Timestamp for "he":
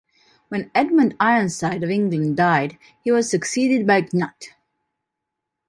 3.03-3.11